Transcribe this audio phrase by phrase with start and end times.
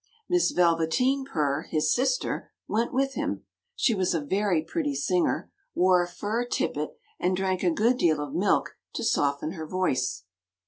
[0.27, 3.43] Miss Velveteen Purr, his sister, went with him,
[3.75, 8.19] she was a very pretty singer, wore a fur tippet, and drank a good deal
[8.19, 10.23] of milk to soften her voice.